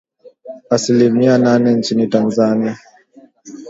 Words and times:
Asilimia 0.69 1.37
nane 1.37 1.73
nchini 1.73 2.07
Tanzania 2.07 2.77